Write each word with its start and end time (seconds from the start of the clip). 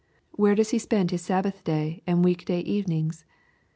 Where 0.31 0.55
does 0.55 0.71
he 0.71 0.79
spend 0.79 1.11
his 1.11 1.21
Sabbath 1.21 1.63
day 1.63 2.01
and 2.07 2.25
week 2.25 2.43
day 2.45 2.61
evenings? 2.61 3.23